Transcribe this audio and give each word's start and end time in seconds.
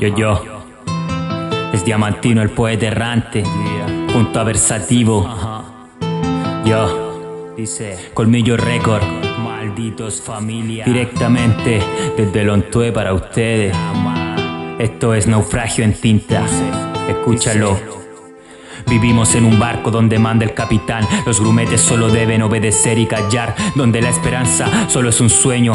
Yo, 0.00 0.08
yo. 0.16 0.42
Es 1.72 1.84
Diamantino 1.84 2.42
el 2.42 2.50
poeta 2.50 2.86
errante. 2.86 3.44
Junto 4.12 4.40
a 4.40 4.44
Versativo. 4.44 5.28
Yo. 6.64 7.54
Dice 7.56 8.10
Colmillo 8.14 8.56
Record. 8.56 9.02
Malditos 9.38 10.20
familia. 10.20 10.84
Directamente 10.84 11.80
desde 12.16 12.44
Lontue 12.44 12.92
para 12.92 13.14
ustedes. 13.14 13.76
Esto 14.78 15.14
es 15.14 15.26
naufragio 15.26 15.84
en 15.84 15.94
tinta. 15.94 16.44
Escúchalo. 17.08 18.01
Vivimos 18.86 19.34
en 19.34 19.44
un 19.44 19.58
barco 19.58 19.90
donde 19.90 20.18
manda 20.18 20.44
el 20.44 20.54
capitán. 20.54 21.06
Los 21.26 21.40
grumetes 21.40 21.80
solo 21.80 22.08
deben 22.08 22.42
obedecer 22.42 22.98
y 22.98 23.06
callar. 23.06 23.54
Donde 23.74 24.02
la 24.02 24.10
esperanza 24.10 24.88
solo 24.88 25.10
es 25.10 25.20
un 25.20 25.30
sueño. 25.30 25.74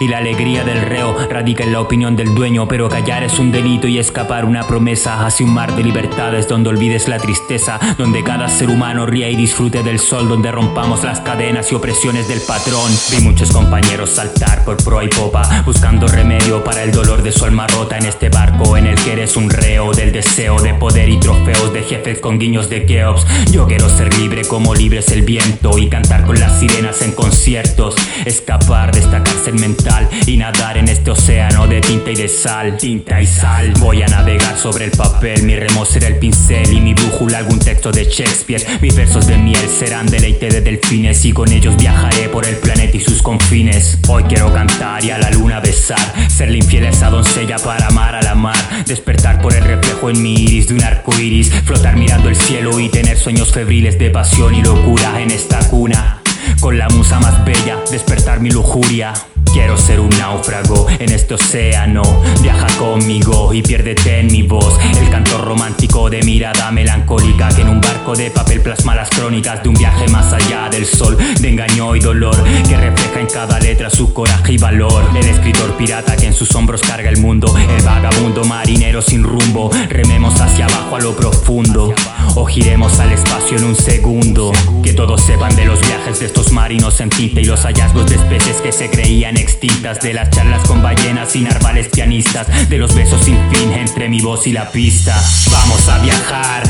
Y 0.00 0.08
la 0.08 0.18
alegría 0.18 0.64
del 0.64 0.82
reo 0.82 1.16
radica 1.30 1.64
en 1.64 1.72
la 1.72 1.80
opinión 1.80 2.16
del 2.16 2.34
dueño. 2.34 2.68
Pero 2.68 2.88
callar 2.88 3.22
es 3.22 3.38
un 3.38 3.52
delito 3.52 3.88
y 3.88 3.98
escapar 3.98 4.44
una 4.44 4.66
promesa 4.66 5.24
hacia 5.24 5.46
un 5.46 5.54
mar 5.54 5.74
de 5.74 5.84
libertades 5.84 6.48
donde 6.48 6.70
olvides 6.70 7.08
la 7.08 7.18
tristeza. 7.18 7.78
Donde 7.98 8.22
cada 8.22 8.48
ser 8.48 8.68
humano 8.68 9.06
ría 9.06 9.28
y 9.30 9.36
disfrute 9.36 9.82
del 9.82 9.98
sol. 9.98 10.28
Donde 10.28 10.52
rompamos 10.52 11.04
las 11.04 11.20
cadenas 11.20 11.70
y 11.72 11.74
opresiones 11.74 12.28
del 12.28 12.40
patrón. 12.40 12.90
Vi 13.10 13.22
muchos 13.22 13.50
compañeros 13.52 14.10
saltar 14.10 14.64
por 14.64 14.76
proa 14.82 15.04
y 15.04 15.08
popa. 15.08 15.62
Buscando 15.64 16.06
remedio 16.06 16.62
para 16.64 16.82
el 16.82 16.92
dolor 16.92 17.22
de 17.22 17.32
su 17.32 17.44
alma 17.44 17.66
rota 17.66 17.98
en 17.98 18.06
este 18.06 18.28
barco 18.28 18.76
en 18.76 18.86
el 18.86 18.96
que 18.96 19.12
eres 19.12 19.36
un 19.36 19.50
reo 19.50 19.92
del 19.92 20.12
deseo 20.12 20.60
de 20.60 20.74
poder 20.74 21.08
y 21.08 21.18
trofeos 21.18 21.72
de 21.72 21.82
jefes 21.82 22.20
con 22.20 22.38
de 22.46 22.86
Keops. 22.86 23.26
Yo 23.50 23.66
quiero 23.66 23.88
ser 23.88 24.16
libre 24.18 24.44
como 24.44 24.72
libre 24.72 25.00
es 25.00 25.10
el 25.10 25.22
viento 25.22 25.76
y 25.78 25.88
cantar 25.88 26.24
con 26.24 26.38
las 26.38 26.60
sirenas 26.60 27.02
en 27.02 27.10
conciertos. 27.10 27.96
Escapar 28.24 28.92
de 28.92 29.00
esta 29.00 29.24
cárcel 29.24 29.54
mental 29.54 30.08
y 30.26 30.36
nadar 30.36 30.78
en 30.78 30.88
este 30.88 31.10
océano 31.10 31.66
de 31.66 31.80
tinta 31.80 32.12
y 32.12 32.14
de 32.14 32.28
sal. 32.28 32.76
Tinta 32.76 33.20
y 33.20 33.26
sal. 33.26 33.72
Voy 33.80 34.00
a 34.02 34.06
navegar 34.06 34.56
sobre 34.56 34.84
el 34.84 34.92
papel, 34.92 35.42
mi 35.42 35.56
remo 35.56 35.84
será 35.84 36.06
el 36.06 36.20
pincel 36.20 36.72
y 36.72 36.80
mi 36.80 36.94
brújula 36.94 37.38
algún 37.38 37.58
texto 37.58 37.90
de 37.90 38.04
Shakespeare. 38.04 38.64
Mis 38.80 38.94
versos 38.94 39.26
de 39.26 39.36
miel 39.38 39.68
serán 39.68 40.06
deleite 40.06 40.48
de 40.48 40.60
delfines 40.60 41.24
y 41.24 41.32
con 41.32 41.50
ellos 41.50 41.76
viajaré 41.76 42.28
por 42.28 42.46
el 42.46 42.56
planeta 42.58 42.96
y 42.96 43.00
sus 43.00 43.22
confines. 43.22 43.98
Hoy 44.06 44.22
quiero 44.24 44.52
cantar 44.54 45.04
y 45.04 45.10
a 45.10 45.18
la 45.18 45.30
luna 45.32 45.58
besar, 45.58 46.14
serle 46.28 46.58
infiel 46.58 46.86
a 46.86 46.90
esa 46.90 47.10
doncella 47.10 47.56
para 47.56 47.88
amar 47.88 48.14
a 48.14 48.22
la 48.22 48.36
mar, 48.36 48.84
despertar 48.86 49.40
por 49.42 49.52
el 49.52 49.64
reflejo 49.64 50.10
en 50.10 50.22
mi 50.22 50.34
iris 50.34 50.68
de 50.68 50.74
un 50.74 50.84
arco 50.84 51.12
iris, 51.18 51.50
flotar 51.64 51.96
mirando 51.96 52.28
el 52.28 52.35
cielo 52.36 52.78
y 52.80 52.88
tener 52.88 53.18
sueños 53.18 53.52
febriles 53.52 53.98
de 53.98 54.10
pasión 54.10 54.54
y 54.54 54.62
locura 54.62 55.20
en 55.20 55.30
esta 55.30 55.58
cuna. 55.68 56.22
Con 56.60 56.78
la 56.78 56.88
musa 56.88 57.18
más 57.20 57.44
bella, 57.44 57.78
despertar 57.90 58.40
mi 58.40 58.50
lujuria. 58.50 59.12
Quiero 59.52 59.76
ser 59.76 60.00
un 60.00 60.10
náufrago 60.10 60.86
en 60.98 61.12
este 61.12 61.34
océano. 61.34 62.02
Viaja 62.42 62.66
conmigo 62.78 63.52
y 63.54 63.62
piérdete 63.62 64.20
en 64.20 64.26
mi 64.26 64.42
voz. 64.42 64.78
El 65.00 65.08
canto 65.10 65.38
romántico 65.38 66.10
de 66.10 66.22
mirada 66.22 66.70
melancólica 66.70 67.48
que 67.48 67.62
en 67.62 67.68
un 67.68 67.80
de 68.14 68.30
papel 68.30 68.60
plasma 68.60 68.94
las 68.94 69.10
crónicas 69.10 69.62
de 69.62 69.68
un 69.68 69.74
viaje 69.74 70.06
más 70.08 70.32
allá 70.32 70.68
del 70.70 70.86
sol, 70.86 71.16
de 71.40 71.48
engaño 71.48 71.96
y 71.96 72.00
dolor 72.00 72.36
que 72.68 72.76
refleja 72.76 73.20
en 73.20 73.26
cada 73.26 73.58
letra 73.58 73.90
su 73.90 74.12
coraje 74.12 74.52
y 74.52 74.58
valor. 74.58 75.10
El 75.14 75.26
escritor 75.26 75.76
pirata 75.76 76.16
que 76.16 76.26
en 76.26 76.34
sus 76.34 76.54
hombros 76.54 76.82
carga 76.82 77.08
el 77.08 77.18
mundo. 77.18 77.52
El 77.56 77.84
vagabundo 77.84 78.44
marinero 78.44 79.02
sin 79.02 79.24
rumbo. 79.24 79.70
Rememos 79.88 80.40
hacia 80.40 80.66
abajo 80.66 80.96
a 80.96 81.00
lo 81.00 81.16
profundo 81.16 81.94
o 82.34 82.44
giremos 82.46 82.98
al 83.00 83.12
espacio 83.12 83.58
en 83.58 83.64
un 83.64 83.74
segundo. 83.74 84.52
Que 84.82 84.92
todos 84.92 85.22
sepan 85.22 85.54
de 85.56 85.64
los 85.64 85.80
viajes 85.80 86.20
de 86.20 86.26
estos 86.26 86.52
marinos 86.52 87.00
en 87.00 87.10
tinta 87.10 87.40
y 87.40 87.44
los 87.44 87.62
hallazgos 87.62 88.08
de 88.08 88.16
especies 88.16 88.60
que 88.60 88.72
se 88.72 88.90
creían 88.90 89.36
extintas, 89.36 90.00
de 90.00 90.14
las 90.14 90.30
charlas 90.30 90.66
con 90.68 90.82
ballenas 90.82 91.34
y 91.34 91.40
narvales 91.40 91.88
pianistas, 91.88 92.46
de 92.68 92.78
los 92.78 92.94
besos 92.94 93.20
sin 93.22 93.38
fin 93.50 93.72
entre 93.72 94.08
mi 94.08 94.20
voz 94.20 94.46
y 94.46 94.52
la 94.52 94.70
pista. 94.70 95.20
Vamos 95.50 95.88
a 95.88 95.98
viajar, 95.98 96.62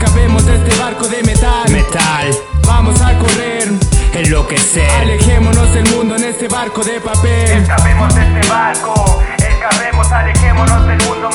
escapemos 0.00 0.46
de 0.46 0.56
este 0.56 0.78
barco 0.78 1.06
de 1.08 1.22
metal, 1.22 1.70
metal. 1.70 2.30
Vamos 2.66 3.00
a 3.02 3.18
correr 3.18 3.68
enloquecer. 4.14 4.90
Alejémonos 5.02 5.74
del 5.74 5.84
mundo 5.94 6.16
en 6.16 6.24
este 6.24 6.48
barco 6.48 6.82
de 6.82 7.00
papel. 7.00 7.62
Escapemos 7.62 8.14
de 8.14 8.22
este 8.22 8.48
barco, 8.48 9.22
escapemos, 9.36 10.10
alejémonos 10.10 10.86
del 10.86 11.02
mundo 11.06 11.30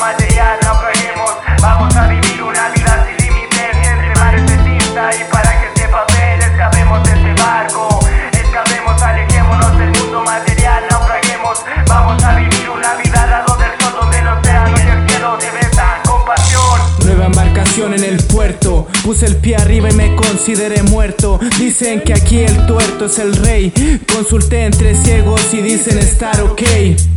me 20.46 20.54
consideré 20.54 20.82
muerto. 20.84 21.40
Dicen 21.58 22.02
que 22.02 22.12
aquí 22.12 22.38
el 22.38 22.66
tuerto 22.66 23.06
es 23.06 23.18
el 23.18 23.34
rey. 23.34 23.72
Consulté 24.12 24.64
entre 24.64 24.94
ciegos 24.94 25.40
y 25.52 25.60
dicen 25.60 25.98
estar 25.98 26.40
ok. 26.40 26.62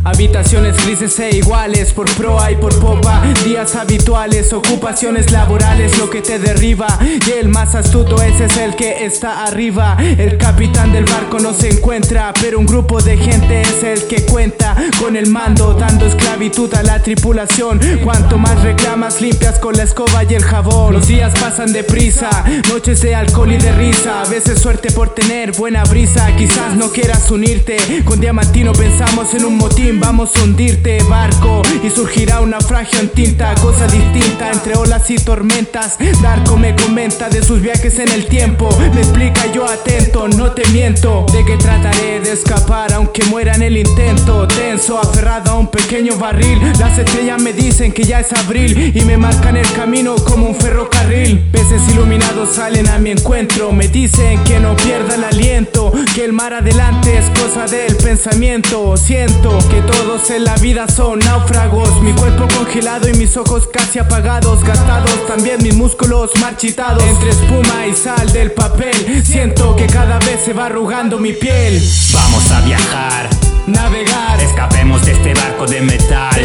Habitaciones 0.04 0.76
grises 0.84 1.18
e 1.20 1.36
iguales 1.36 1.92
por 1.92 2.10
proa 2.16 2.50
y 2.50 2.56
por 2.56 2.76
popa. 2.80 3.22
Días 3.44 3.76
habituales, 3.76 4.52
ocupaciones 4.52 5.30
laborales, 5.30 5.96
lo 5.98 6.10
que 6.10 6.22
te 6.22 6.38
derriba. 6.40 6.88
Y 7.26 7.30
el 7.38 7.48
más 7.48 7.74
astuto 7.76 8.20
ese 8.20 8.46
es 8.46 8.56
el 8.56 8.74
que 8.74 9.04
está 9.04 9.44
arriba. 9.44 9.96
El 10.00 10.36
capitán 10.36 10.92
del 10.92 11.04
barco 11.04 11.38
no 11.38 11.52
se 11.52 11.68
encuentra, 11.68 12.32
pero 12.40 12.58
un 12.58 12.66
grupo 12.66 13.00
de 13.00 13.16
gente 13.16 13.62
es 13.62 13.84
el 13.84 14.08
que 14.08 14.26
cuenta 14.26 14.74
con 14.98 15.14
el 15.16 15.28
mando, 15.28 15.74
dando 15.74 16.06
esclavitud 16.06 16.72
a 16.74 16.82
la 16.82 17.00
tripulación. 17.00 17.78
Cuanto 18.02 18.38
más 18.38 18.60
reclamas, 18.62 19.20
limpias 19.20 19.60
con 19.60 19.76
la 19.76 19.84
escoba 19.84 20.24
y 20.24 20.34
el 20.34 20.42
jabón. 20.42 20.94
Los 20.94 21.06
días 21.06 21.32
pasan 21.38 21.72
deprisa, 21.72 22.44
noches 22.68 23.02
de 23.02 23.19
alcohol 23.20 23.52
y 23.52 23.58
de 23.58 23.72
risa. 23.72 24.22
A 24.22 24.28
veces 24.28 24.58
suerte 24.58 24.90
por 24.90 25.14
tener 25.14 25.52
buena 25.52 25.84
brisa. 25.84 26.34
Quizás 26.36 26.74
no 26.74 26.90
quieras 26.90 27.30
unirte. 27.30 27.76
Con 28.04 28.20
Diamantino 28.20 28.72
pensamos 28.72 29.34
en 29.34 29.44
un 29.44 29.58
motín. 29.58 30.00
Vamos 30.00 30.30
a 30.36 30.44
hundirte, 30.44 30.98
barco. 31.08 31.62
Y 31.84 31.90
surgirá 31.90 32.40
un 32.40 32.50
naufragio 32.50 32.98
en 33.00 33.10
tinta. 33.10 33.54
Cosa 33.56 33.86
distinta 33.86 34.50
entre 34.50 34.74
olas 34.76 35.10
y 35.10 35.16
tormentas. 35.16 35.98
Darko 36.22 36.56
me 36.56 36.74
comenta 36.74 37.28
de 37.28 37.42
sus 37.42 37.60
viajes 37.60 37.98
en 37.98 38.08
el 38.10 38.26
tiempo. 38.26 38.68
Me 38.94 39.00
explica 39.00 39.46
yo 39.52 39.66
atento, 39.66 40.26
no 40.28 40.52
te 40.52 40.66
miento. 40.68 41.26
De 41.32 41.44
que 41.44 41.56
trataré 41.56 42.20
de 42.20 42.32
escapar 42.32 42.92
aunque 42.94 43.24
muera 43.24 43.54
en 43.54 43.62
el 43.62 43.76
intento. 43.76 44.48
Tenso, 44.48 44.98
aferrado 44.98 45.52
a 45.52 45.58
un 45.58 45.70
pequeño 45.70 46.16
barril. 46.16 46.58
Las 46.78 46.98
estrellas 46.98 47.40
me 47.40 47.52
dicen 47.52 47.92
que 47.92 48.04
ya 48.04 48.20
es 48.20 48.32
abril. 48.32 48.92
Y 48.94 49.02
me 49.02 49.18
marcan 49.18 49.56
el 49.58 49.70
camino 49.72 50.16
como 50.16 50.46
un 50.46 50.54
ferrocarril. 50.54 51.38
Peces 51.52 51.82
iluminados 51.90 52.48
salen 52.54 52.88
a 52.88 52.98
mi 52.98 53.09
encuentro. 53.10 53.72
Me 53.72 53.88
dicen 53.88 54.42
que 54.44 54.60
no 54.60 54.76
pierda 54.76 55.14
el 55.14 55.24
aliento. 55.24 55.92
Que 56.14 56.24
el 56.24 56.32
mar 56.32 56.54
adelante 56.54 57.18
es 57.18 57.26
cosa 57.38 57.66
del 57.66 57.96
pensamiento. 57.96 58.96
Siento 58.96 59.58
que 59.68 59.80
todos 59.82 60.30
en 60.30 60.44
la 60.44 60.54
vida 60.56 60.86
son 60.88 61.18
náufragos. 61.18 62.00
Mi 62.02 62.12
cuerpo 62.12 62.46
congelado 62.56 63.08
y 63.08 63.14
mis 63.14 63.36
ojos 63.36 63.68
casi 63.72 63.98
apagados. 63.98 64.62
Gastados 64.64 65.26
también 65.26 65.62
mis 65.62 65.74
músculos 65.74 66.30
marchitados. 66.40 67.02
Entre 67.04 67.30
espuma 67.30 67.86
y 67.86 67.94
sal 67.94 68.32
del 68.32 68.52
papel. 68.52 69.24
Siento 69.24 69.76
que 69.76 69.86
cada 69.86 70.18
vez 70.20 70.40
se 70.44 70.52
va 70.52 70.66
arrugando 70.66 71.18
mi 71.18 71.32
piel. 71.32 71.82
Vamos 72.12 72.50
a 72.50 72.60
viajar, 72.62 73.28
navegar. 73.66 74.40
Escapemos 74.40 75.04
de 75.04 75.12
este 75.12 75.34
barco. 75.34 75.66
De 75.66 75.80
metal. 75.80 76.39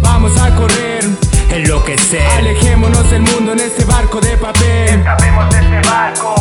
Vamos 0.00 0.40
a 0.40 0.54
correr, 0.54 1.04
enloquecer. 1.50 2.26
Alejémonos 2.38 3.10
del 3.10 3.20
mundo 3.22 3.52
en 3.52 3.60
este 3.60 3.84
barco 3.84 4.20
de 4.20 4.38
papel. 4.38 5.00
Escapemos 5.00 5.50
de 5.50 5.58
este 5.58 5.88
barco, 5.88 6.34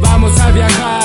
Vamos 0.00 0.40
a 0.40 0.50
viajar, 0.52 1.04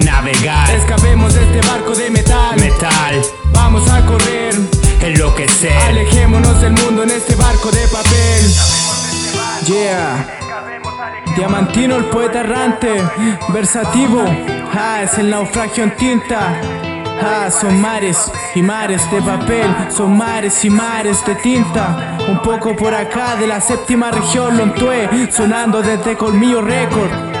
navegar. 0.00 0.68
Escapemos 0.74 1.32
de 1.32 1.44
este 1.44 1.66
barco 1.66 1.94
de 1.94 2.10
metal. 2.10 2.60
Metal. 2.60 3.22
Vamos 3.54 3.88
a 3.88 4.04
correr, 4.04 4.54
enloquecer. 5.00 5.72
Alejémonos 5.88 6.60
del 6.60 6.72
mundo 6.74 7.04
en 7.04 7.10
este 7.12 7.34
barco 7.36 7.70
de 7.70 7.88
papel. 7.88 8.52
Yeah. 9.66 10.26
Diamantino 11.36 11.96
el 11.96 12.04
poeta 12.04 12.40
errante, 12.40 13.02
versativo, 13.48 14.22
ah, 14.74 15.00
es 15.02 15.16
el 15.16 15.30
naufragio 15.30 15.84
en 15.84 15.96
tinta. 15.96 16.60
Ah, 17.22 17.48
son 17.50 17.80
mares 17.80 18.30
y 18.54 18.60
mares 18.60 19.10
de 19.10 19.22
papel, 19.22 19.74
son 19.88 20.18
mares 20.18 20.62
y 20.66 20.68
mares 20.68 21.24
de 21.24 21.34
tinta. 21.36 22.18
Un 22.28 22.42
poco 22.42 22.76
por 22.76 22.92
acá 22.92 23.36
de 23.36 23.46
la 23.46 23.62
séptima 23.62 24.10
región, 24.10 24.58
Lontué, 24.58 25.08
sonando 25.32 25.80
desde 25.80 26.14
Colmillo 26.14 26.60
Record. 26.60 27.33